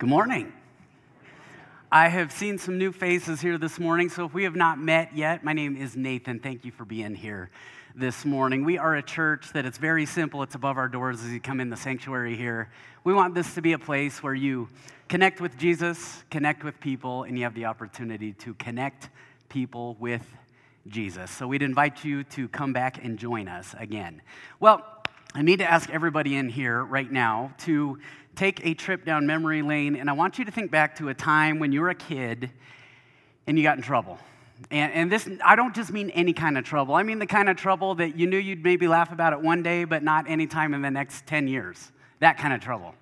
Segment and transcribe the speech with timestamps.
[0.00, 0.50] Good morning.
[1.92, 5.14] I have seen some new faces here this morning, so if we have not met
[5.14, 6.40] yet, my name is Nathan.
[6.40, 7.50] Thank you for being here
[7.94, 8.64] this morning.
[8.64, 10.42] We are a church that it's very simple.
[10.42, 12.70] It's above our doors as you come in the sanctuary here.
[13.04, 14.70] We want this to be a place where you
[15.10, 19.10] connect with Jesus, connect with people, and you have the opportunity to connect
[19.50, 20.24] people with
[20.88, 21.30] Jesus.
[21.30, 24.22] So we'd invite you to come back and join us again.
[24.60, 24.82] Well,
[25.34, 27.98] I need to ask everybody in here right now to
[28.36, 31.14] take a trip down memory lane, and I want you to think back to a
[31.14, 32.50] time when you were a kid
[33.46, 34.18] and you got in trouble.
[34.70, 36.94] And, and, this, I don't just mean any kind of trouble.
[36.94, 39.62] I mean the kind of trouble that you knew you'd maybe laugh about it one
[39.62, 41.92] day, but not any time in the next 10 years.
[42.18, 42.94] That kind of trouble.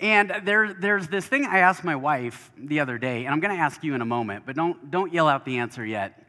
[0.00, 3.54] And there, there's this thing I asked my wife the other day, and I'm going
[3.54, 6.26] to ask you in a moment, but don't, don't yell out the answer yet.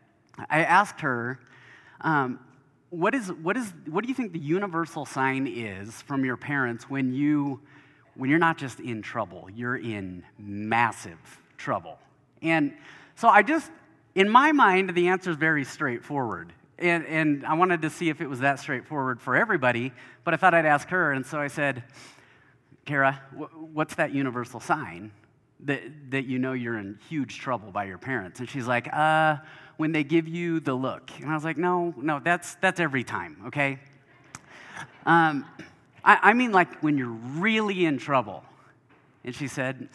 [0.49, 1.39] I asked her,
[2.01, 2.39] um,
[2.89, 6.89] what, is, what, is, what do you think the universal sign is from your parents
[6.89, 7.61] when you
[8.15, 11.19] when you're not just in trouble, you're in massive
[11.57, 11.97] trouble.
[12.41, 12.73] And
[13.15, 13.71] so I just,
[14.13, 16.53] in my mind, the answer is very straightforward.
[16.77, 19.93] And, and I wanted to see if it was that straightforward for everybody,
[20.23, 21.13] but I thought I'd ask her.
[21.13, 21.83] And so I said,
[22.85, 23.21] Kara,
[23.73, 25.11] what's that universal sign
[25.61, 28.39] that, that you know you're in huge trouble by your parents?
[28.39, 29.37] And she's like, uh,
[29.77, 31.11] when they give you the look.
[31.19, 33.79] And I was like, no, no, that's, that's every time, okay?
[35.05, 35.45] Um,
[36.05, 38.43] I, I mean, like when you're really in trouble.
[39.23, 39.89] And she said,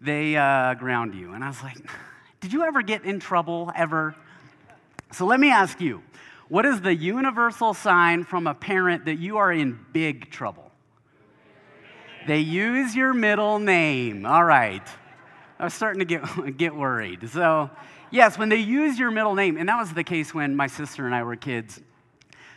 [0.00, 1.32] they uh, ground you.
[1.32, 1.78] And I was like,
[2.40, 4.14] did you ever get in trouble ever?
[5.12, 6.02] So let me ask you
[6.48, 10.70] what is the universal sign from a parent that you are in big trouble?
[12.26, 14.26] They use your middle name.
[14.26, 14.86] All right.
[15.58, 17.28] I was starting to get, get worried.
[17.30, 17.70] So,
[18.10, 21.06] yes, when they use your middle name, and that was the case when my sister
[21.06, 21.80] and I were kids.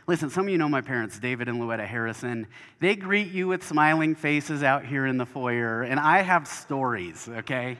[0.10, 2.48] Listen, some of you know my parents, David and Louetta Harrison.
[2.80, 7.30] They greet you with smiling faces out here in the foyer, and I have stories,
[7.30, 7.78] okay?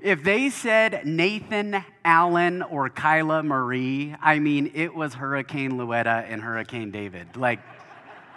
[0.00, 6.40] If they said Nathan Allen or Kyla Marie, I mean, it was Hurricane Louetta and
[6.40, 7.60] Hurricane David, like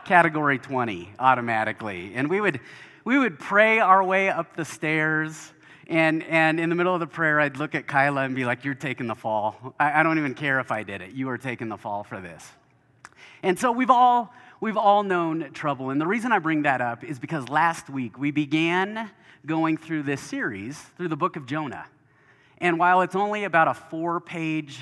[0.04, 2.12] category 20 automatically.
[2.14, 2.60] And we would,
[3.06, 5.53] we would pray our way up the stairs
[5.88, 8.64] and, and in the middle of the prayer, I'd look at Kyla and be like,
[8.64, 9.76] You're taking the fall.
[9.80, 11.12] I, I don't even care if I did it.
[11.12, 12.50] You are taking the fall for this.
[13.42, 15.90] And so we've all, we've all known trouble.
[15.90, 19.12] And the reason I bring that up is because last week we began
[19.46, 21.86] going through this series through the book of Jonah.
[22.60, 24.80] And while it's only about a four page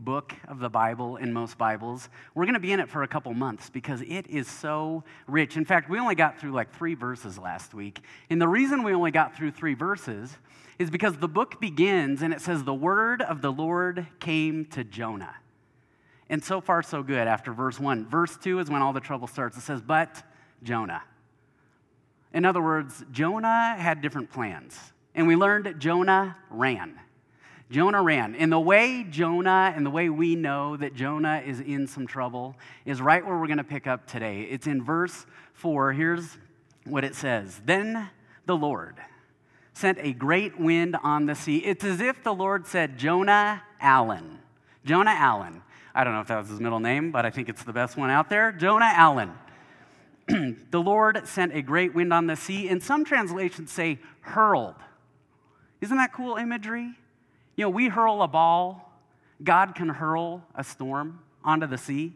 [0.00, 2.08] book of the Bible in most Bibles.
[2.34, 5.56] We're going to be in it for a couple months because it is so rich.
[5.56, 8.00] In fact, we only got through like three verses last week.
[8.30, 10.36] And the reason we only got through three verses
[10.78, 14.82] is because the book begins and it says, The word of the Lord came to
[14.82, 15.36] Jonah.
[16.30, 18.08] And so far, so good after verse one.
[18.08, 19.58] Verse two is when all the trouble starts.
[19.58, 20.22] It says, But
[20.62, 21.02] Jonah.
[22.32, 24.78] In other words, Jonah had different plans.
[25.14, 26.98] And we learned Jonah ran.
[27.70, 28.34] Jonah ran.
[28.34, 32.56] And the way Jonah and the way we know that Jonah is in some trouble
[32.84, 34.42] is right where we're going to pick up today.
[34.42, 35.92] It's in verse 4.
[35.92, 36.36] Here's
[36.84, 38.10] what it says Then
[38.46, 38.96] the Lord
[39.72, 41.58] sent a great wind on the sea.
[41.58, 44.40] It's as if the Lord said, Jonah Allen.
[44.84, 45.62] Jonah Allen.
[45.94, 47.96] I don't know if that was his middle name, but I think it's the best
[47.96, 48.52] one out there.
[48.52, 49.32] Jonah Allen.
[50.70, 54.76] the Lord sent a great wind on the sea, and some translations say hurled.
[55.80, 56.94] Isn't that cool imagery?
[57.60, 58.90] You know, we hurl a ball,
[59.44, 62.14] God can hurl a storm onto the sea.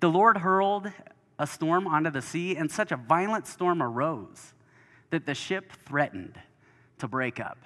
[0.00, 0.92] The Lord hurled
[1.38, 4.52] a storm onto the sea, and such a violent storm arose
[5.08, 6.38] that the ship threatened
[6.98, 7.56] to break up.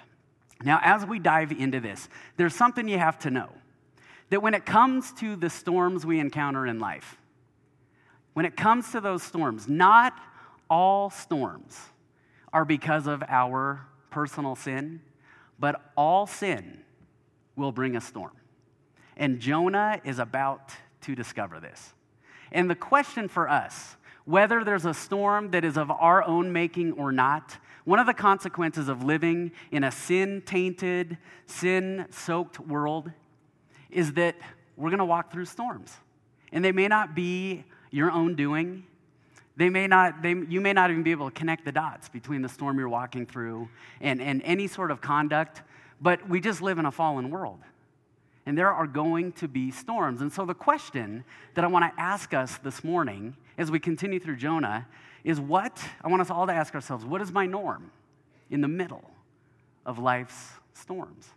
[0.63, 3.49] Now, as we dive into this, there's something you have to know
[4.31, 7.17] that when it comes to the storms we encounter in life,
[8.35, 10.15] when it comes to those storms, not
[10.71, 11.81] all storms
[12.53, 15.01] are because of our personal sin,
[15.59, 16.82] but all sin
[17.57, 18.33] will bring a storm.
[19.17, 21.93] And Jonah is about to discover this.
[22.51, 26.93] And the question for us, whether there's a storm that is of our own making
[26.93, 33.11] or not, one of the consequences of living in a sin tainted, sin soaked world
[33.91, 34.37] is that
[34.77, 35.93] we're going to walk through storms.
[36.53, 38.85] And they may not be your own doing.
[39.57, 42.43] They may not, they, you may not even be able to connect the dots between
[42.43, 43.69] the storm you're walking through
[44.01, 45.63] and, and any sort of conduct
[46.03, 47.61] but we just live in a fallen world.
[48.45, 50.21] And there are going to be storms.
[50.21, 54.19] And so, the question that I want to ask us this morning as we continue
[54.19, 54.89] through Jonah
[55.23, 57.93] is what, I want us all to ask ourselves, what is my norm
[58.51, 59.09] in the middle
[59.87, 61.29] of life's storms?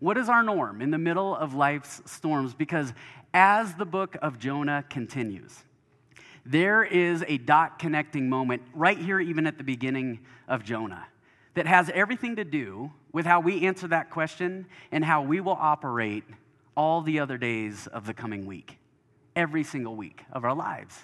[0.00, 2.54] What is our norm in the middle of life's storms?
[2.54, 2.94] Because
[3.34, 5.62] as the book of Jonah continues,
[6.46, 11.06] there is a dot connecting moment right here, even at the beginning of Jonah,
[11.54, 15.58] that has everything to do with how we answer that question and how we will
[15.58, 16.24] operate
[16.76, 18.78] all the other days of the coming week,
[19.36, 20.98] every single week of our lives.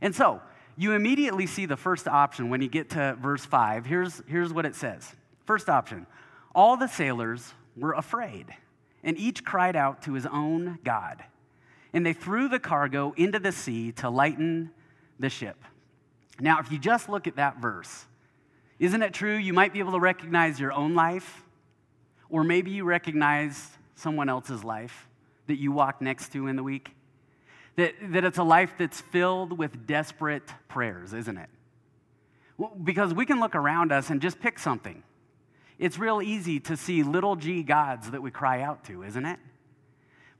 [0.00, 0.40] And so,
[0.76, 3.86] you immediately see the first option when you get to verse 5.
[3.86, 5.14] Here's, here's what it says
[5.44, 6.06] First option
[6.54, 8.46] All the sailors were afraid,
[9.02, 11.24] and each cried out to his own God.
[11.92, 14.70] And they threw the cargo into the sea to lighten
[15.18, 15.56] the ship.
[16.38, 18.04] Now, if you just look at that verse,
[18.78, 21.42] isn't it true you might be able to recognize your own life?
[22.28, 25.08] Or maybe you recognize someone else's life
[25.46, 26.90] that you walk next to in the week?
[27.76, 31.48] That, that it's a life that's filled with desperate prayers, isn't it?
[32.82, 35.02] Because we can look around us and just pick something.
[35.78, 39.38] It's real easy to see little g gods that we cry out to, isn't it?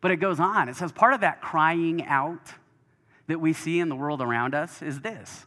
[0.01, 0.69] But it goes on.
[0.69, 2.55] It says part of that crying out
[3.27, 5.47] that we see in the world around us is this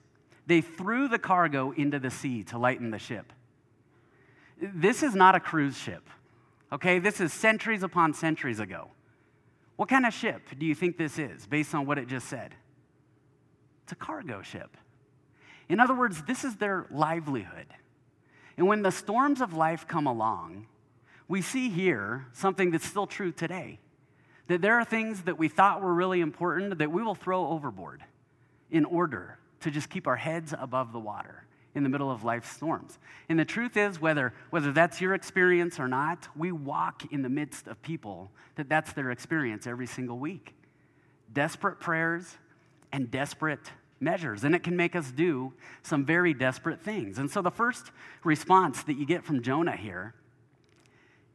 [0.49, 3.31] they threw the cargo into the sea to lighten the ship.
[4.59, 6.09] This is not a cruise ship,
[6.73, 6.97] okay?
[6.97, 8.89] This is centuries upon centuries ago.
[9.75, 12.55] What kind of ship do you think this is, based on what it just said?
[13.83, 14.75] It's a cargo ship.
[15.69, 17.67] In other words, this is their livelihood.
[18.57, 20.65] And when the storms of life come along,
[21.27, 23.79] we see here something that's still true today
[24.47, 28.03] that there are things that we thought were really important that we will throw overboard
[28.71, 31.45] in order to just keep our heads above the water
[31.75, 32.97] in the middle of life's storms.
[33.29, 37.29] And the truth is, whether, whether that's your experience or not, we walk in the
[37.29, 40.55] midst of people that that's their experience every single week.
[41.31, 42.37] Desperate prayers
[42.91, 44.43] and desperate measures.
[44.43, 45.53] And it can make us do
[45.83, 47.19] some very desperate things.
[47.19, 47.91] And so the first
[48.23, 50.15] response that you get from Jonah here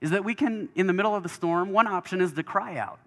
[0.00, 2.76] is that we can, in the middle of the storm, one option is to cry
[2.76, 2.98] out.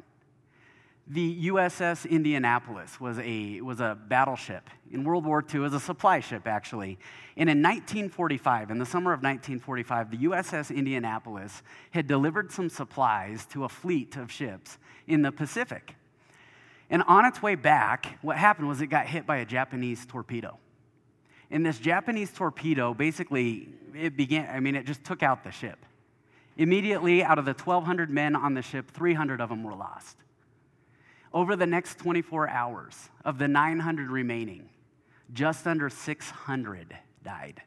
[1.09, 6.19] The USS Indianapolis was a, was a battleship in World War II, as a supply
[6.19, 6.99] ship, actually.
[7.37, 13.45] And in 1945, in the summer of 1945, the USS Indianapolis had delivered some supplies
[13.47, 14.77] to a fleet of ships
[15.07, 15.95] in the Pacific.
[16.89, 20.57] And on its way back, what happened was it got hit by a Japanese torpedo.
[21.49, 25.85] And this Japanese torpedo basically, it began, I mean, it just took out the ship.
[26.57, 30.17] Immediately, out of the 1,200 men on the ship, 300 of them were lost.
[31.33, 34.69] Over the next 24 hours, of the 900 remaining,
[35.33, 37.61] just under 600 died,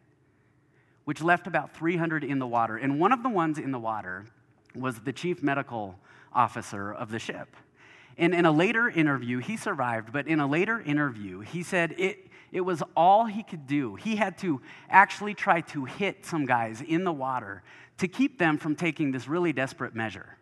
[1.05, 2.77] which left about 300 in the water.
[2.77, 4.27] And one of the ones in the water
[4.75, 5.99] was the chief medical
[6.33, 7.57] officer of the ship.
[8.17, 12.29] And in a later interview, he survived, but in a later interview, he said it,
[12.53, 13.95] it was all he could do.
[13.95, 17.63] He had to actually try to hit some guys in the water
[17.99, 20.37] to keep them from taking this really desperate measure.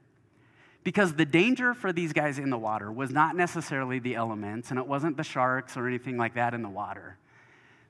[0.85, 4.79] Because the danger for these guys in the water was not necessarily the elements, and
[4.79, 7.19] it wasn't the sharks or anything like that in the water.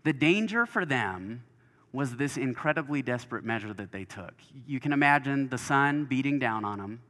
[0.04, 1.44] The danger for them
[1.92, 4.34] was this incredibly desperate measure that they took.
[4.66, 7.00] You can imagine the sun beating down on them.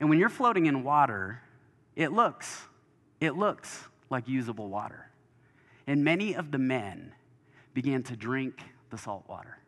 [0.00, 1.42] And when you're floating in water,
[1.96, 2.66] it looks,
[3.20, 5.10] it looks like usable water.
[5.86, 7.12] And many of the men
[7.74, 9.58] began to drink the salt water.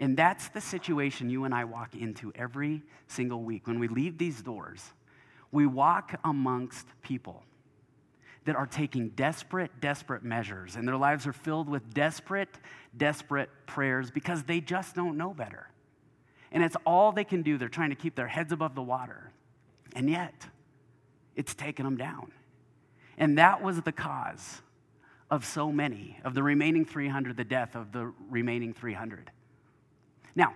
[0.00, 3.66] And that's the situation you and I walk into every single week.
[3.66, 4.82] When we leave these doors,
[5.52, 7.44] we walk amongst people
[8.44, 12.58] that are taking desperate, desperate measures, and their lives are filled with desperate,
[12.96, 15.68] desperate prayers because they just don't know better.
[16.52, 17.56] And it's all they can do.
[17.56, 19.30] They're trying to keep their heads above the water.
[19.94, 20.46] And yet,
[21.36, 22.32] it's taken them down.
[23.16, 24.62] And that was the cause
[25.30, 29.30] of so many, of the remaining 300, the death of the remaining 300.
[30.34, 30.54] Now,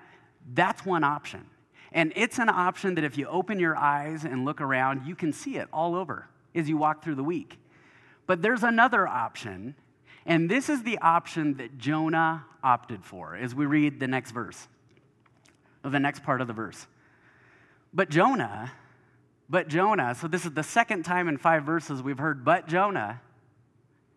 [0.52, 1.46] that's one option.
[1.92, 5.32] And it's an option that if you open your eyes and look around, you can
[5.32, 7.58] see it all over as you walk through the week.
[8.26, 9.74] But there's another option,
[10.26, 14.68] and this is the option that Jonah opted for as we read the next verse,
[15.82, 16.86] or the next part of the verse.
[17.94, 18.72] But Jonah
[19.50, 23.20] but Jonah, so this is the second time in five verses we've heard, but Jonah.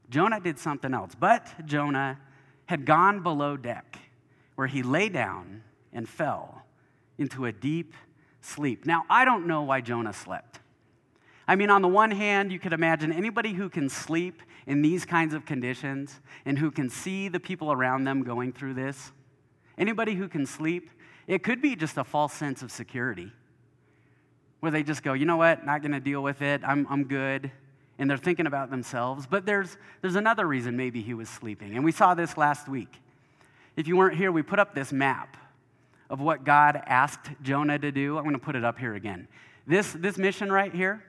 [0.09, 1.15] Jonah did something else.
[1.17, 2.19] But Jonah
[2.65, 3.97] had gone below deck,
[4.55, 6.63] where he lay down and fell
[7.17, 7.93] into a deep
[8.41, 8.85] sleep.
[8.85, 10.59] Now, I don't know why Jonah slept.
[11.47, 15.05] I mean, on the one hand, you could imagine anybody who can sleep in these
[15.05, 19.11] kinds of conditions and who can see the people around them going through this,
[19.77, 20.89] anybody who can sleep,
[21.27, 23.31] it could be just a false sense of security
[24.61, 27.05] where they just go, you know what, not going to deal with it, I'm, I'm
[27.05, 27.51] good.
[27.97, 29.27] And they're thinking about themselves.
[29.27, 31.75] But there's, there's another reason maybe he was sleeping.
[31.75, 32.99] And we saw this last week.
[33.75, 35.37] If you weren't here, we put up this map
[36.09, 38.17] of what God asked Jonah to do.
[38.17, 39.27] I'm going to put it up here again.
[39.65, 41.03] This, this mission right here,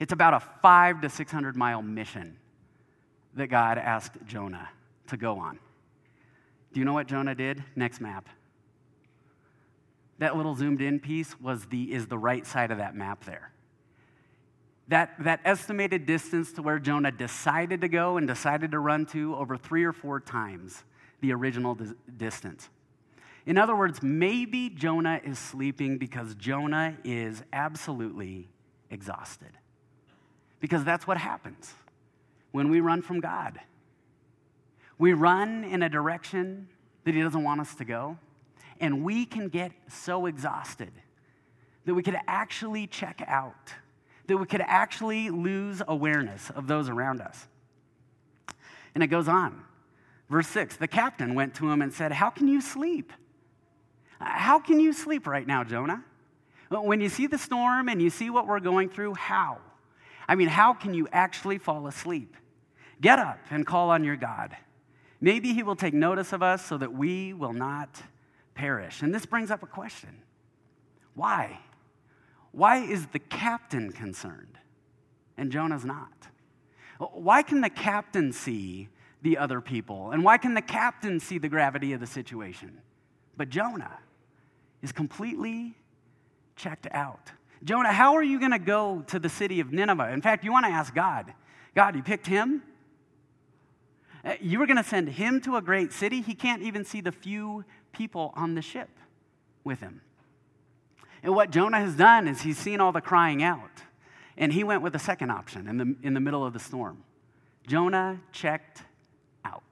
[0.00, 2.36] It's about a five to 600 mile mission
[3.34, 4.68] that God asked Jonah
[5.06, 5.58] to go on.
[6.72, 7.62] Do you know what Jonah did?
[7.76, 8.28] Next map.
[10.18, 13.52] That little zoomed in piece was the, is the right side of that map there.
[14.88, 19.36] That, that estimated distance to where Jonah decided to go and decided to run to
[19.36, 20.82] over three or four times
[21.22, 22.68] the original di- distance.
[23.46, 28.48] In other words, maybe Jonah is sleeping because Jonah is absolutely
[28.90, 29.50] exhausted.
[30.60, 31.72] Because that's what happens
[32.52, 33.58] when we run from God.
[34.98, 36.68] We run in a direction
[37.04, 38.18] that He doesn't want us to go,
[38.78, 40.92] and we can get so exhausted
[41.84, 43.72] that we could actually check out,
[44.28, 47.48] that we could actually lose awareness of those around us.
[48.94, 49.64] And it goes on.
[50.32, 53.12] Verse 6 The captain went to him and said, How can you sleep?
[54.18, 56.02] How can you sleep right now, Jonah?
[56.70, 59.58] When you see the storm and you see what we're going through, how?
[60.26, 62.34] I mean, how can you actually fall asleep?
[62.98, 64.56] Get up and call on your God.
[65.20, 68.02] Maybe he will take notice of us so that we will not
[68.54, 69.02] perish.
[69.02, 70.22] And this brings up a question
[71.14, 71.58] why?
[72.52, 74.56] Why is the captain concerned
[75.36, 76.28] and Jonah's not?
[76.98, 78.88] Why can the captain see
[79.22, 80.10] the other people?
[80.10, 82.80] And why can the captain see the gravity of the situation?
[83.36, 83.98] But Jonah
[84.82, 85.74] is completely
[86.56, 87.30] checked out.
[87.64, 90.12] Jonah, how are you going to go to the city of Nineveh?
[90.12, 91.32] In fact, you want to ask God.
[91.74, 92.62] God, you picked him?
[94.24, 96.20] Uh, you were going to send him to a great city?
[96.20, 98.90] He can't even see the few people on the ship
[99.64, 100.00] with him.
[101.22, 103.82] And what Jonah has done is he's seen all the crying out,
[104.36, 107.04] and he went with the second option in the, in the middle of the storm.
[107.66, 108.82] Jonah checked
[109.44, 109.62] out,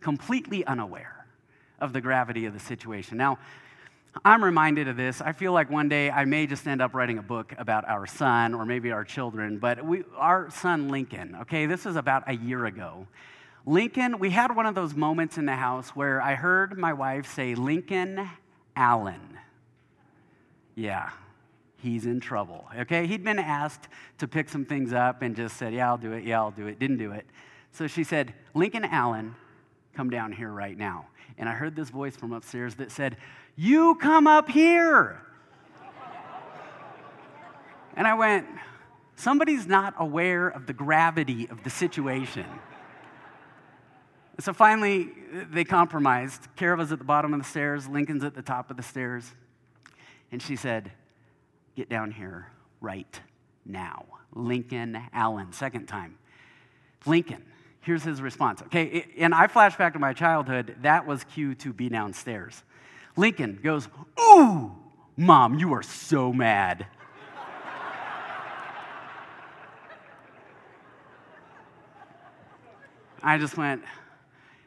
[0.00, 1.26] completely unaware
[1.80, 3.16] of the gravity of the situation.
[3.16, 3.38] Now,
[4.24, 5.20] I'm reminded of this.
[5.20, 8.06] I feel like one day I may just end up writing a book about our
[8.06, 12.34] son or maybe our children, but we, our son Lincoln, okay, this is about a
[12.34, 13.06] year ago.
[13.66, 17.32] Lincoln, we had one of those moments in the house where I heard my wife
[17.32, 18.28] say, Lincoln
[18.74, 19.38] Allen.
[20.74, 21.10] Yeah,
[21.76, 23.06] he's in trouble, okay?
[23.06, 23.88] He'd been asked
[24.18, 26.66] to pick some things up and just said, Yeah, I'll do it, yeah, I'll do
[26.66, 27.26] it, didn't do it.
[27.72, 29.34] So she said, Lincoln Allen,
[29.94, 31.06] come down here right now.
[31.38, 33.16] And I heard this voice from upstairs that said,
[33.56, 35.20] you come up here.
[37.94, 38.46] And I went,
[39.16, 42.46] Somebody's not aware of the gravity of the situation.
[44.38, 45.10] So finally,
[45.50, 46.48] they compromised.
[46.56, 49.30] Kara was at the bottom of the stairs, Lincoln's at the top of the stairs.
[50.32, 50.92] And she said,
[51.76, 52.46] Get down here
[52.80, 53.20] right
[53.66, 54.06] now.
[54.32, 56.16] Lincoln Allen, second time.
[57.04, 57.44] Lincoln,
[57.80, 58.62] here's his response.
[58.62, 60.76] Okay, and I flash back to my childhood.
[60.82, 62.62] That was cue to be downstairs.
[63.16, 64.72] Lincoln goes, Ooh,
[65.16, 66.86] mom, you are so mad.
[73.22, 73.82] I just went,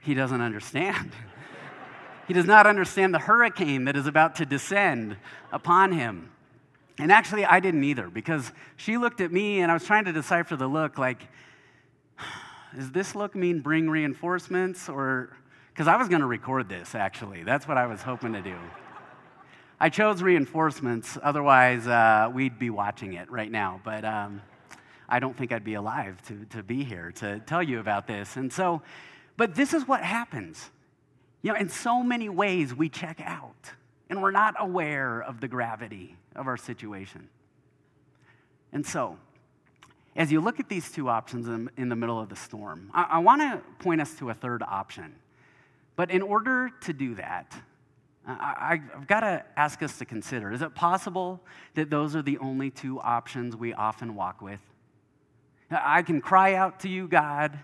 [0.01, 1.11] He doesn't understand.
[2.27, 5.17] he does not understand the hurricane that is about to descend
[5.51, 6.29] upon him.
[6.99, 10.11] And actually, I didn't either because she looked at me and I was trying to
[10.11, 11.27] decipher the look like,
[12.75, 15.35] does this look mean bring reinforcements or
[15.73, 17.43] because I was going to record this, actually.
[17.43, 18.55] That's what I was hoping to do.
[19.79, 23.81] I chose reinforcements, otherwise, uh, we'd be watching it right now.
[23.83, 24.41] But um,
[25.09, 28.37] I don't think I'd be alive to, to be here to tell you about this.
[28.37, 28.83] And so,
[29.35, 30.69] but this is what happens.
[31.41, 33.71] You know, in so many ways, we check out
[34.09, 37.29] and we're not aware of the gravity of our situation.
[38.71, 39.17] And so,
[40.15, 43.03] as you look at these two options in, in the middle of the storm, I,
[43.03, 45.15] I want to point us to a third option.
[45.95, 47.53] But in order to do that,
[48.25, 51.41] I, have got to ask us to consider is it possible
[51.73, 54.61] that those are the only two options we often walk with?
[55.69, 57.59] I can cry out to you, God,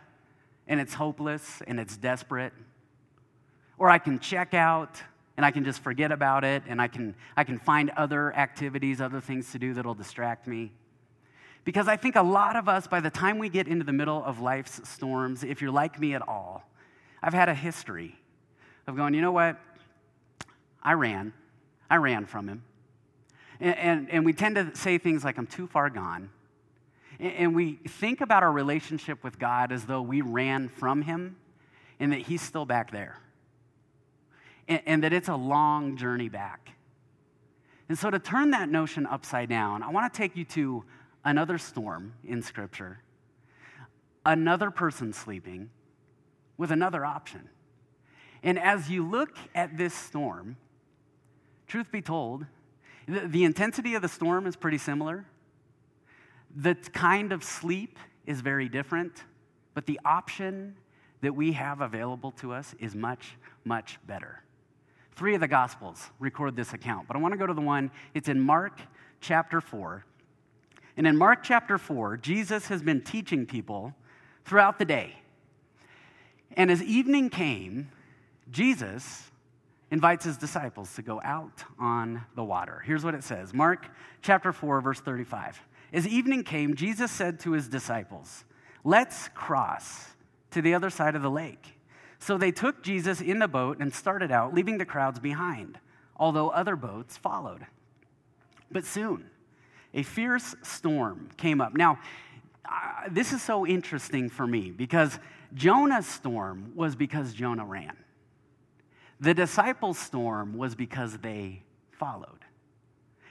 [0.68, 2.54] and it's hopeless and it's desperate.
[3.78, 5.02] Or I can check out
[5.38, 9.00] and I can just forget about it and I can, I can find other activities,
[9.00, 10.72] other things to do that'll distract me.
[11.70, 14.24] Because I think a lot of us, by the time we get into the middle
[14.26, 16.68] of life's storms, if you're like me at all,
[17.22, 18.16] I've had a history
[18.88, 19.56] of going, you know what?
[20.82, 21.32] I ran.
[21.88, 22.64] I ran from him.
[23.60, 26.32] And, and, and we tend to say things like, I'm too far gone.
[27.20, 31.36] And, and we think about our relationship with God as though we ran from him
[32.00, 33.20] and that he's still back there.
[34.68, 36.72] And, and that it's a long journey back.
[37.90, 40.84] And so, to turn that notion upside down, I want to take you to
[41.24, 43.02] another storm in Scripture,
[44.26, 45.70] another person sleeping
[46.58, 47.50] with another option.
[48.44, 50.58] And as you look at this storm,
[51.68, 52.46] truth be told,
[53.08, 55.26] the, the intensity of the storm is pretty similar.
[56.56, 59.24] The kind of sleep is very different,
[59.74, 60.76] but the option
[61.22, 63.36] that we have available to us is much,
[63.66, 64.44] much better.
[65.16, 67.92] Three of the Gospels record this account, but I want to go to the one,
[68.14, 68.80] it's in Mark
[69.20, 70.06] chapter 4.
[71.00, 73.96] And in Mark chapter 4, Jesus has been teaching people
[74.44, 75.16] throughout the day.
[76.58, 77.90] And as evening came,
[78.52, 79.32] Jesus
[79.92, 82.84] invites his disciples to go out on the water.
[82.86, 83.88] Here's what it says Mark
[84.22, 85.62] chapter 4, verse 35.
[85.94, 88.44] As evening came, Jesus said to his disciples,
[88.84, 90.06] Let's cross
[90.52, 91.78] to the other side of the lake.
[92.20, 95.80] So they took Jesus in the boat and started out, leaving the crowds behind,
[96.18, 97.68] although other boats followed.
[98.70, 99.30] But soon,
[99.94, 101.74] a fierce storm came up.
[101.74, 102.00] Now,
[102.66, 105.18] uh, this is so interesting for me because
[105.54, 107.98] Jonah's storm was because Jonah ran.
[109.20, 112.46] The disciples' storm was because they followed.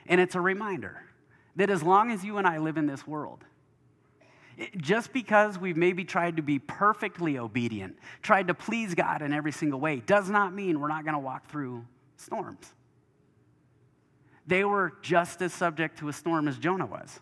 [0.06, 1.02] And it's a reminder
[1.56, 3.44] that as long as you and I live in this world,
[4.76, 9.52] just because we've maybe tried to be perfectly obedient, tried to please God in every
[9.52, 11.84] single way, does not mean we're not going to walk through
[12.16, 12.72] storms.
[14.48, 17.20] They were just as subject to a storm as Jonah was.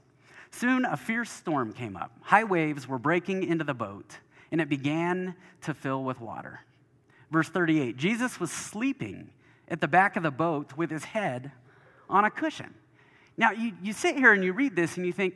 [0.52, 2.12] Soon a fierce storm came up.
[2.22, 4.18] High waves were breaking into the boat,
[4.52, 6.60] and it began to fill with water.
[7.32, 9.30] Verse 38 Jesus was sleeping
[9.66, 11.50] at the back of the boat with his head
[12.08, 12.72] on a cushion.
[13.36, 15.34] Now, you, you sit here and you read this and you think,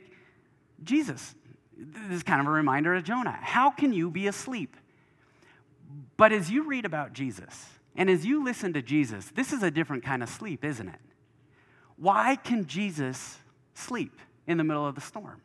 [0.83, 1.35] Jesus,
[1.77, 3.37] this is kind of a reminder of Jonah.
[3.41, 4.77] How can you be asleep?
[6.15, 7.67] But as you read about Jesus
[7.97, 10.99] and as you listen to Jesus, this is a different kind of sleep, isn't it?
[12.01, 13.37] Why can Jesus
[13.75, 15.39] sleep in the middle of the storm?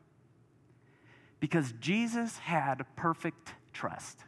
[1.38, 4.20] Because Jesus had perfect trust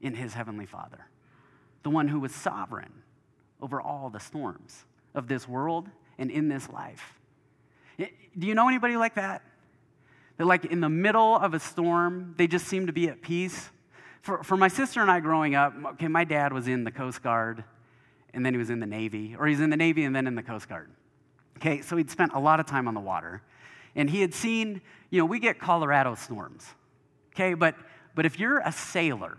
[0.00, 1.06] in his heavenly Father,
[1.84, 2.92] the one who was sovereign
[3.62, 4.84] over all the storms
[5.14, 7.20] of this world and in this life.
[7.96, 9.42] Do you know anybody like that?
[10.38, 13.70] That, like, in the middle of a storm, they just seem to be at peace.
[14.22, 17.22] For, for my sister and I growing up, okay, my dad was in the Coast
[17.22, 17.62] Guard,
[18.32, 20.34] and then he was in the Navy, or he's in the Navy and then in
[20.34, 20.90] the Coast Guard.
[21.64, 23.40] Okay, so he'd spent a lot of time on the water.
[23.96, 26.66] And he had seen, you know, we get Colorado storms.
[27.32, 27.74] Okay, but,
[28.14, 29.38] but if you're a sailor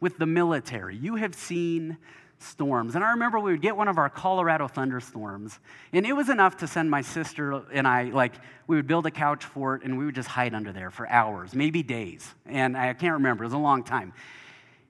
[0.00, 1.96] with the military, you have seen
[2.40, 2.96] storms.
[2.96, 5.60] And I remember we would get one of our Colorado thunderstorms,
[5.92, 8.34] and it was enough to send my sister and I, like,
[8.66, 11.54] we would build a couch fort and we would just hide under there for hours,
[11.54, 12.34] maybe days.
[12.46, 14.12] And I can't remember, it was a long time.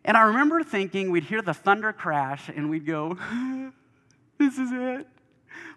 [0.02, 3.18] And I remember thinking we'd hear the thunder crash and we'd go,
[4.38, 5.06] This is it.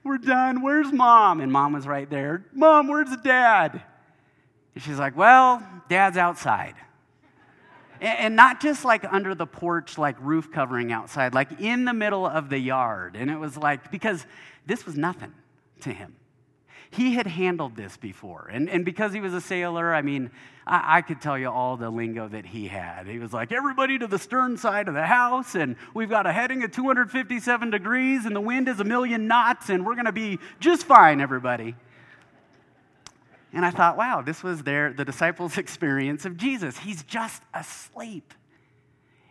[0.04, 0.62] We're done.
[0.62, 1.42] Where's mom?
[1.42, 2.46] And mom was right there.
[2.54, 3.82] Mom, where's dad?
[4.76, 6.76] And she's like, Well, dad's outside.
[8.02, 12.26] And not just like under the porch, like roof covering outside, like in the middle
[12.26, 13.16] of the yard.
[13.16, 14.26] And it was like, because
[14.66, 15.34] this was nothing
[15.82, 16.16] to him.
[16.94, 18.50] He had handled this before.
[18.52, 20.30] And, and because he was a sailor, I mean,
[20.68, 23.08] I, I could tell you all the lingo that he had.
[23.08, 26.32] He was like, everybody to the stern side of the house, and we've got a
[26.32, 30.12] heading of 257 degrees, and the wind is a million knots, and we're going to
[30.12, 31.74] be just fine, everybody.
[33.54, 36.78] And I thought, wow, this was their, the disciples' experience of Jesus.
[36.78, 38.36] He's just asleep.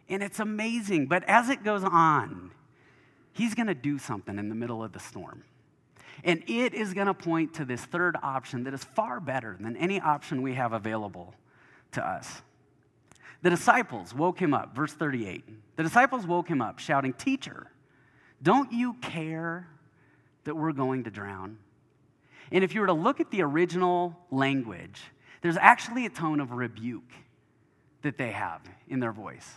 [0.09, 1.07] And it's amazing.
[1.07, 2.51] But as it goes on,
[3.33, 5.45] he's going to do something in the middle of the storm.
[6.25, 9.77] And it is going to point to this third option that is far better than
[9.77, 11.35] any option we have available
[11.93, 12.43] to us.
[13.43, 15.45] The disciples woke him up, verse 38.
[15.77, 17.67] The disciples woke him up, shouting, Teacher,
[18.43, 19.69] don't you care
[20.45, 21.59] that we're going to drown?
[22.53, 25.03] And if you were to look at the original language,
[25.41, 27.11] there's actually a tone of rebuke
[28.03, 29.49] that they have in their voice.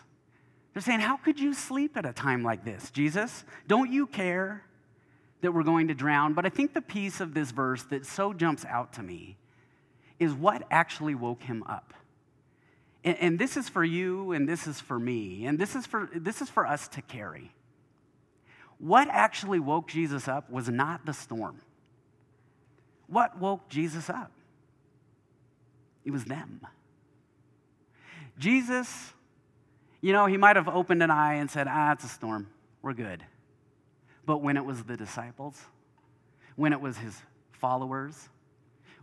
[0.74, 3.44] They're saying, How could you sleep at a time like this, Jesus?
[3.68, 4.63] Don't you care
[5.41, 6.34] that we're going to drown?
[6.34, 9.38] But I think the piece of this verse that so jumps out to me
[10.19, 11.93] is what actually woke him up.
[13.04, 16.10] And, and this is for you, and this is for me, and this is for,
[16.13, 17.52] this is for us to carry.
[18.78, 21.62] What actually woke Jesus up was not the storm.
[23.08, 24.32] What woke Jesus up?
[26.04, 26.62] It was them.
[28.38, 29.13] Jesus,
[30.02, 32.48] you know, he might have opened an eye and said, ah, it's a storm.
[32.82, 33.24] We're good.
[34.25, 35.59] But when it was the disciples,
[36.55, 38.29] when it was his followers,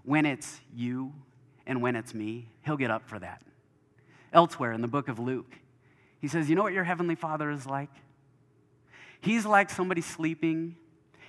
[0.04, 1.12] when it's you
[1.66, 3.42] and when it's me, he'll get up for that.
[4.32, 5.54] Elsewhere in the book of Luke,
[6.20, 7.90] he says, You know what your heavenly father is like?
[9.20, 10.76] He's like somebody sleeping,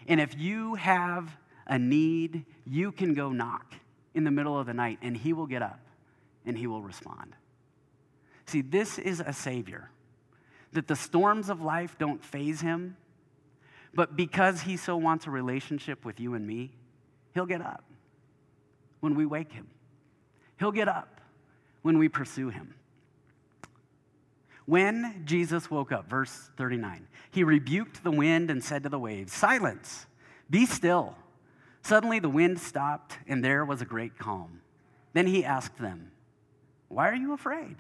[0.08, 3.76] and if you have a need, you can go knock
[4.14, 5.80] in the middle of the night and he will get up
[6.46, 7.36] and he will respond.
[8.46, 9.90] See, this is a Savior
[10.74, 12.98] that the storms of life don't faze him,
[13.94, 16.72] but because he so wants a relationship with you and me,
[17.34, 17.84] he'll get up
[19.00, 19.68] when we wake him
[20.64, 21.20] He'll get up
[21.82, 22.76] when we pursue him.
[24.66, 29.34] When Jesus woke up, verse 39, he rebuked the wind and said to the waves,
[29.34, 30.06] Silence,
[30.50, 31.18] be still.
[31.82, 34.62] Suddenly the wind stopped, and there was a great calm.
[35.12, 36.12] Then he asked them,
[36.88, 37.76] Why are you afraid?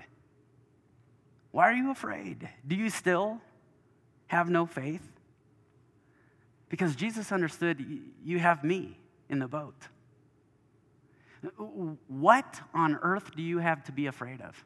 [1.51, 2.49] Why are you afraid?
[2.67, 3.39] Do you still
[4.27, 5.07] have no faith?
[6.73, 7.85] Because Jesus understood
[8.25, 8.97] you have me
[9.29, 9.75] in the boat.
[12.07, 14.65] What on earth do you have to be afraid of?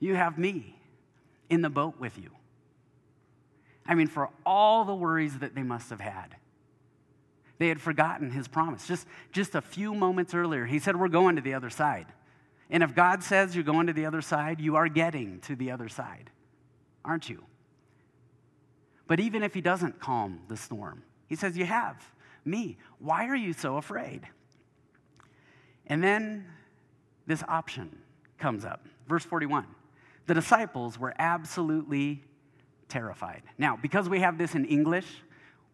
[0.00, 0.76] You have me
[1.48, 2.28] in the boat with you.
[3.86, 6.36] I mean, for all the worries that they must have had,
[7.56, 8.86] they had forgotten his promise.
[8.86, 12.08] Just, just a few moments earlier, he said, We're going to the other side.
[12.68, 15.70] And if God says you're going to the other side, you are getting to the
[15.70, 16.28] other side,
[17.02, 17.44] aren't you?
[19.06, 21.96] But even if he doesn't calm the storm, he says, You have
[22.44, 22.76] me.
[22.98, 24.26] Why are you so afraid?
[25.86, 26.44] And then
[27.26, 27.96] this option
[28.36, 28.86] comes up.
[29.08, 29.64] Verse 41
[30.26, 32.22] The disciples were absolutely
[32.90, 33.42] terrified.
[33.56, 35.06] Now, because we have this in English,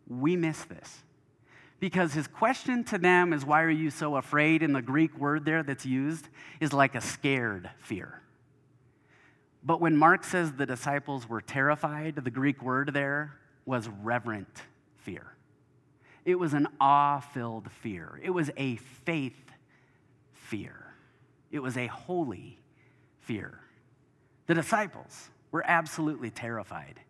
[0.06, 1.02] we miss this.
[1.78, 4.62] Because his question to them is, Why are you so afraid?
[4.62, 6.28] And the Greek word there that's used
[6.60, 8.20] is like a scared fear.
[9.64, 13.32] But when Mark says the disciples were terrified, the Greek word there
[13.64, 14.62] was reverent
[14.98, 15.35] fear.
[16.26, 18.20] It was an awe filled fear.
[18.22, 19.52] It was a faith
[20.34, 20.92] fear.
[21.52, 22.58] It was a holy
[23.20, 23.60] fear.
[24.48, 27.00] The disciples were absolutely terrified.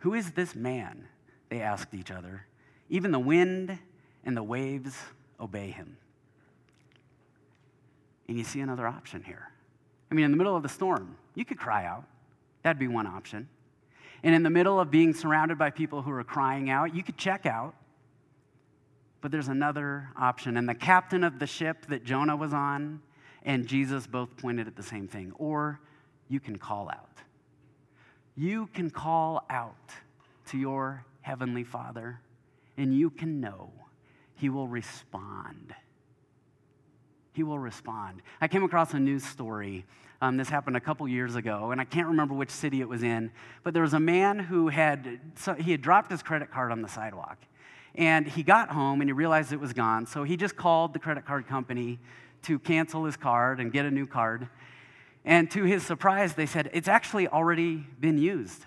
[0.00, 1.08] Who is this man?
[1.48, 2.44] They asked each other.
[2.90, 3.78] Even the wind
[4.22, 4.94] and the waves
[5.40, 5.96] obey him.
[8.28, 9.48] And you see another option here.
[10.10, 12.04] I mean, in the middle of the storm, you could cry out.
[12.62, 13.48] That'd be one option.
[14.22, 17.16] And in the middle of being surrounded by people who are crying out, you could
[17.16, 17.74] check out.
[19.20, 20.56] But there's another option.
[20.56, 23.00] And the captain of the ship that Jonah was on
[23.42, 25.32] and Jesus both pointed at the same thing.
[25.36, 25.80] Or
[26.28, 27.08] you can call out.
[28.36, 29.74] You can call out
[30.50, 32.20] to your heavenly Father,
[32.76, 33.72] and you can know
[34.36, 35.74] He will respond.
[37.32, 38.22] He will respond.
[38.40, 39.84] I came across a news story.
[40.20, 43.02] Um, this happened a couple years ago, and I can't remember which city it was
[43.02, 43.30] in.
[43.62, 46.82] But there was a man who had so he had dropped his credit card on
[46.82, 47.38] the sidewalk,
[47.98, 50.06] and he got home and he realized it was gone.
[50.06, 51.98] So he just called the credit card company
[52.42, 54.48] to cancel his card and get a new card.
[55.24, 58.64] And to his surprise, they said, it's actually already been used.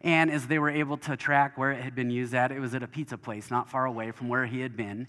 [0.00, 2.74] And as they were able to track where it had been used at, it was
[2.74, 5.06] at a pizza place not far away from where he had been.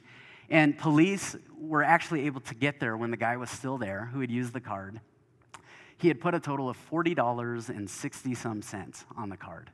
[0.52, 4.22] And police were actually able to get there when the guy was still there who
[4.22, 5.02] had used the card.
[5.98, 9.72] He had put a total of $40 and 60 some cents on the card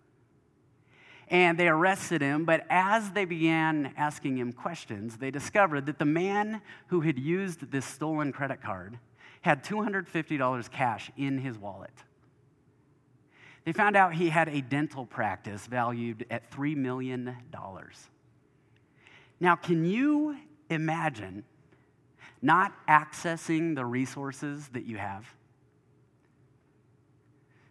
[1.30, 2.46] and they arrested him.
[2.46, 7.72] But as they began asking him questions, they discovered that the man who had used
[7.72, 9.00] this stolen credit card
[9.42, 11.94] had $250 cash in his wallet.
[13.64, 17.36] They found out he had a dental practice valued at $3 million.
[19.40, 20.38] Now, can you
[20.70, 21.44] imagine
[22.42, 25.26] not accessing the resources that you have?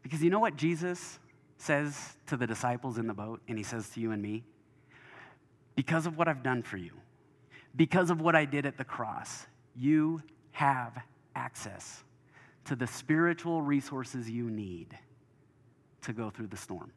[0.02, 1.18] Because you know what Jesus
[1.56, 4.44] says to the disciples in the boat, and he says to you and me,
[5.74, 6.92] Because of what I've done for you,
[7.76, 10.98] because of what I did at the cross, you have
[11.34, 12.04] access
[12.66, 14.96] to the spiritual resources you need
[16.02, 16.92] to go through the storm.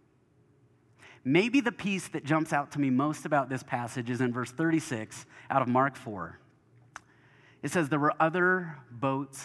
[1.23, 4.51] Maybe the piece that jumps out to me most about this passage is in verse
[4.51, 6.39] 36 out of Mark 4.
[7.63, 9.43] It says, There were other boats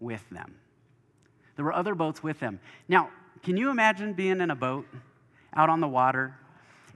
[0.00, 0.56] with them.
[1.54, 2.60] There were other boats with them.
[2.88, 3.08] Now,
[3.42, 4.86] can you imagine being in a boat
[5.54, 6.34] out on the water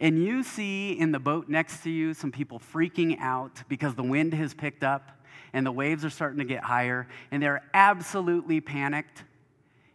[0.00, 4.02] and you see in the boat next to you some people freaking out because the
[4.02, 5.20] wind has picked up
[5.52, 9.24] and the waves are starting to get higher and they're absolutely panicked?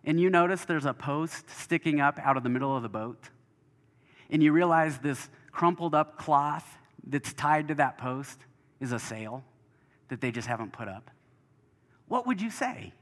[0.04, 3.30] And you notice there's a post sticking up out of the middle of the boat.
[4.30, 6.78] And you realize this crumpled up cloth
[7.08, 8.40] that's tied to that post
[8.80, 9.44] is a sail
[10.10, 11.10] that they just haven't put up.
[12.08, 12.94] What would you say?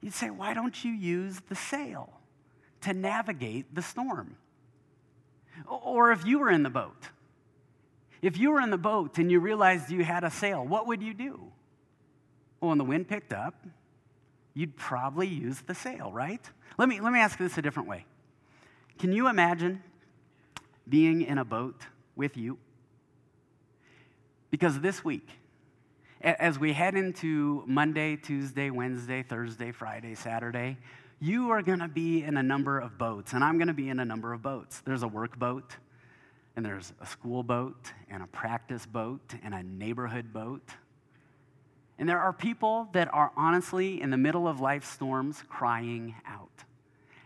[0.00, 2.12] You'd say, why don't you use the sail
[2.82, 4.36] to navigate the storm?
[5.66, 7.08] Or if you were in the boat,
[8.22, 11.02] if you were in the boat and you realized you had a sail, what would
[11.02, 11.40] you do?
[12.60, 13.66] Well, when the wind picked up,
[14.54, 16.40] you'd probably use the sail, right?
[16.78, 18.04] Let me, let me ask this a different way.
[18.98, 19.82] Can you imagine
[20.88, 21.82] being in a boat
[22.16, 22.58] with you?
[24.50, 25.28] Because this week,
[26.20, 30.76] as we head into Monday, Tuesday, Wednesday, Thursday, Friday, Saturday,
[31.20, 33.88] you are going to be in a number of boats, and I'm going to be
[33.88, 34.82] in a number of boats.
[34.84, 35.76] There's a work boat,
[36.56, 40.68] and there's a school boat, and a practice boat, and a neighborhood boat.
[41.98, 46.64] And there are people that are honestly in the middle of life storms crying out.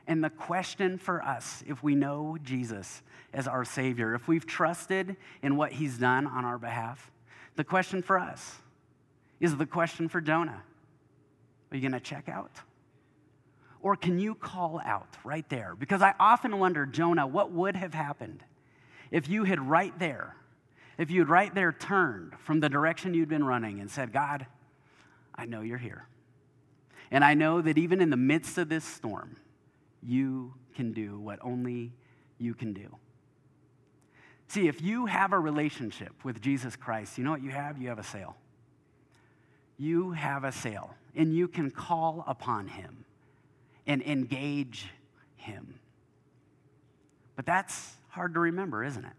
[0.07, 3.03] And the question for us, if we know Jesus
[3.33, 7.11] as our Savior, if we've trusted in what He's done on our behalf,
[7.57, 8.57] the question for us
[9.43, 10.63] is the question for Jonah
[11.71, 12.53] Are you going to check out?
[13.83, 15.75] Or can you call out right there?
[15.77, 18.45] Because I often wonder, Jonah, what would have happened
[19.11, 20.37] if you had right there,
[20.97, 24.47] if you had right there turned from the direction you'd been running and said, God,
[25.35, 26.07] I know you're here.
[27.11, 29.37] And I know that even in the midst of this storm,
[30.03, 31.93] you can do what only
[32.39, 32.97] you can do.
[34.47, 37.83] See, if you have a relationship with Jesus Christ, you know what you have?
[37.83, 38.37] You have a sail.
[39.77, 43.05] You have a sail, and you can call upon him
[43.87, 44.89] and engage
[45.37, 45.75] him.
[47.37, 49.13] But that's hard to remember, isn't it?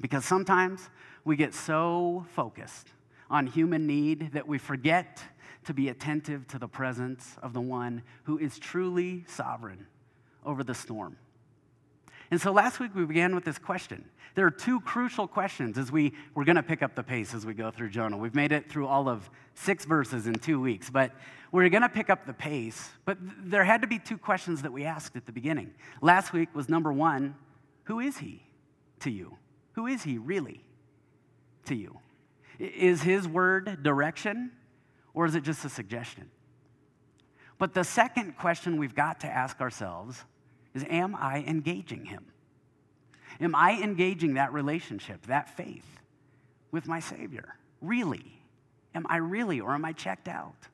[0.00, 0.90] Because sometimes
[1.24, 2.88] we get so focused
[3.30, 5.22] on human need that we forget
[5.64, 9.86] to be attentive to the presence of the one who is truly sovereign
[10.44, 11.16] over the storm.
[12.32, 14.06] And so last week we began with this question.
[14.36, 17.44] There are two crucial questions as we, we're going to pick up the pace as
[17.44, 18.16] we go through Jonah.
[18.16, 21.12] We've made it through all of six verses in two weeks, but
[21.52, 22.88] we're going to pick up the pace.
[23.04, 25.74] But there had to be two questions that we asked at the beginning.
[26.00, 27.34] Last week was number one
[27.84, 28.42] who is he
[29.00, 29.36] to you?
[29.72, 30.64] Who is he really
[31.66, 31.98] to you?
[32.58, 34.52] Is his word direction
[35.12, 36.30] or is it just a suggestion?
[37.58, 40.24] But the second question we've got to ask ourselves
[40.74, 42.26] is Am I engaging him?
[43.40, 45.86] Am I engaging that relationship, that faith
[46.70, 47.56] with my Savior?
[47.80, 48.40] Really?
[48.94, 50.68] Am I really, or am I checked out?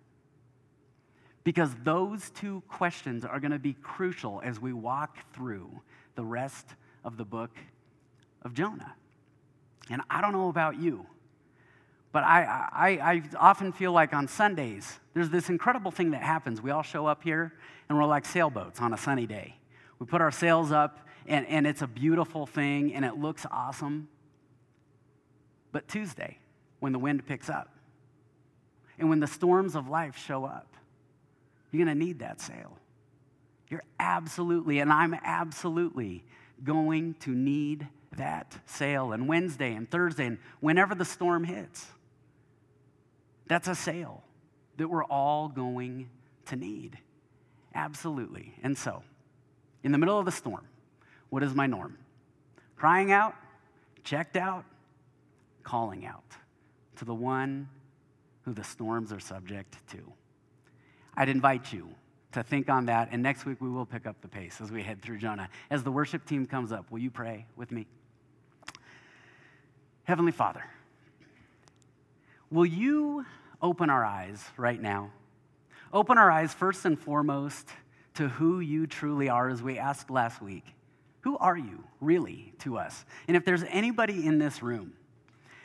[1.44, 5.70] Because those two questions are going to be crucial as we walk through
[6.14, 6.66] the rest
[7.04, 7.56] of the book
[8.42, 8.94] of Jonah.
[9.88, 11.06] And I don't know about you,
[12.12, 16.60] but I, I, I often feel like on Sundays, there's this incredible thing that happens.
[16.60, 17.54] We all show up here
[17.88, 19.57] and we're like sailboats on a sunny day.
[19.98, 24.08] We put our sails up, and, and it's a beautiful thing, and it looks awesome.
[25.72, 26.38] But Tuesday,
[26.80, 27.68] when the wind picks up,
[28.98, 30.74] and when the storms of life show up,
[31.70, 32.76] you're going to need that sail.
[33.68, 36.24] You're absolutely, and I'm absolutely
[36.64, 39.12] going to need that sail.
[39.12, 41.86] And Wednesday and Thursday, and whenever the storm hits,
[43.46, 44.24] that's a sail
[44.78, 46.08] that we're all going
[46.46, 46.98] to need.
[47.74, 48.54] Absolutely.
[48.62, 49.02] And so,
[49.88, 50.66] in the middle of the storm,
[51.30, 51.96] what is my norm?
[52.76, 53.34] Crying out,
[54.04, 54.66] checked out,
[55.62, 56.36] calling out
[56.96, 57.70] to the one
[58.42, 59.96] who the storms are subject to.
[61.16, 61.88] I'd invite you
[62.32, 64.82] to think on that, and next week we will pick up the pace as we
[64.82, 65.48] head through Jonah.
[65.70, 67.86] As the worship team comes up, will you pray with me?
[70.04, 70.64] Heavenly Father,
[72.50, 73.24] will you
[73.62, 75.12] open our eyes right now?
[75.94, 77.70] Open our eyes first and foremost
[78.18, 80.64] to who you truly are, as we asked last week.
[81.20, 83.04] Who are you really to us?
[83.28, 84.92] And if there's anybody in this room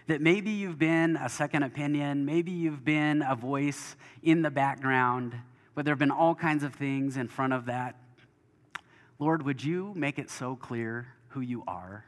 [0.05, 5.33] that maybe you've been a second opinion, maybe you've been a voice in the background,
[5.73, 7.95] but there have been all kinds of things in front of that,
[9.17, 12.05] Lord, would you make it so clear who you are,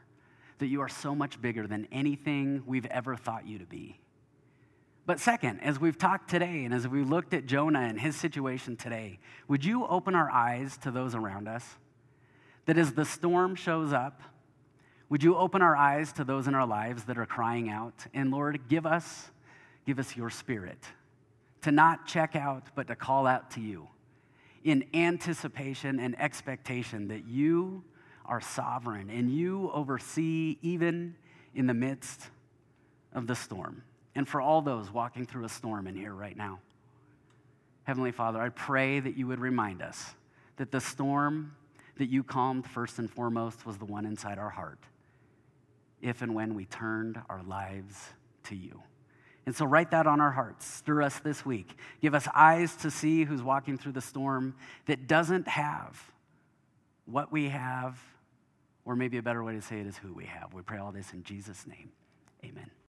[0.58, 3.98] that you are so much bigger than anything we've ever thought you to be?
[5.06, 8.76] But second, as we've talked today and as we looked at Jonah and his situation
[8.76, 11.64] today, would you open our eyes to those around us?
[12.66, 14.20] That as the storm shows up,
[15.08, 17.94] would you open our eyes to those in our lives that are crying out?
[18.12, 19.30] And Lord, give us,
[19.86, 20.82] give us your spirit
[21.62, 23.86] to not check out, but to call out to you
[24.64, 27.84] in anticipation and expectation that you
[28.24, 31.14] are sovereign and you oversee even
[31.54, 32.28] in the midst
[33.12, 33.84] of the storm
[34.16, 36.58] and for all those walking through a storm in here right now.
[37.84, 40.14] Heavenly Father, I pray that you would remind us
[40.56, 41.54] that the storm
[41.98, 44.80] that you calmed first and foremost was the one inside our heart,
[46.00, 48.08] if and when we turned our lives
[48.44, 48.82] to you.
[49.44, 50.66] And so, write that on our hearts.
[50.66, 51.78] Stir us this week.
[52.00, 56.02] Give us eyes to see who's walking through the storm that doesn't have
[57.04, 58.02] what we have,
[58.84, 60.52] or maybe a better way to say it is who we have.
[60.52, 61.92] We pray all this in Jesus' name.
[62.44, 62.70] Amen.